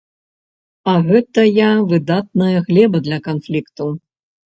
А 0.93 0.95
гэтая 1.09 1.69
выдатная 1.93 2.57
глеба 2.71 3.07
для 3.07 3.25
канфлікту. 3.31 3.85